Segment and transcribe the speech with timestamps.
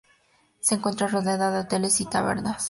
[0.61, 2.59] Se encuentra rodeada de hoteles y tabernas.